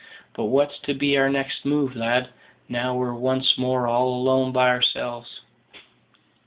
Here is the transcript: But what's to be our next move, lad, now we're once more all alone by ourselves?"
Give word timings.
But 0.35 0.45
what's 0.45 0.79
to 0.85 0.95
be 0.95 1.15
our 1.15 1.29
next 1.29 1.63
move, 1.63 1.95
lad, 1.95 2.29
now 2.67 2.95
we're 2.95 3.13
once 3.13 3.55
more 3.55 3.85
all 3.85 4.07
alone 4.15 4.51
by 4.51 4.69
ourselves?" 4.69 5.41